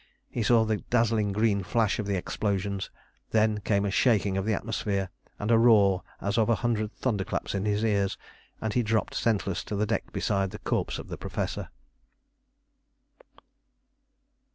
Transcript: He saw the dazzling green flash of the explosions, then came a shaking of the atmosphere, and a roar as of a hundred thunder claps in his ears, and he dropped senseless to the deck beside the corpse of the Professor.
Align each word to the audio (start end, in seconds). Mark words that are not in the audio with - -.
He 0.31 0.41
saw 0.41 0.65
the 0.65 0.77
dazzling 0.77 1.31
green 1.31 1.61
flash 1.61 1.99
of 1.99 2.07
the 2.07 2.15
explosions, 2.15 2.89
then 3.29 3.59
came 3.59 3.85
a 3.85 3.91
shaking 3.91 4.35
of 4.35 4.45
the 4.47 4.53
atmosphere, 4.55 5.11
and 5.37 5.51
a 5.51 5.59
roar 5.59 6.01
as 6.19 6.39
of 6.39 6.49
a 6.49 6.55
hundred 6.65 6.91
thunder 6.95 7.23
claps 7.23 7.53
in 7.53 7.65
his 7.65 7.83
ears, 7.83 8.17
and 8.59 8.73
he 8.73 8.81
dropped 8.81 9.13
senseless 9.13 9.63
to 9.65 9.75
the 9.75 9.85
deck 9.85 10.11
beside 10.11 10.49
the 10.49 10.57
corpse 10.57 10.97
of 10.97 11.07
the 11.07 11.17
Professor. 11.17 11.69